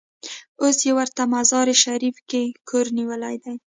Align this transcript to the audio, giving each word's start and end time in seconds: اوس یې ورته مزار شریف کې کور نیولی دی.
اوس 0.61 0.77
یې 0.87 0.91
ورته 0.97 1.21
مزار 1.33 1.67
شریف 1.83 2.15
کې 2.29 2.43
کور 2.69 2.85
نیولی 2.97 3.35
دی. 3.43 3.55